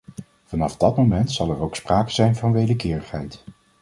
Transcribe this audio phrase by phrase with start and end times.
[0.45, 3.43] Vanaf dat moment zal er ook sprake zijn van wederkerigheid.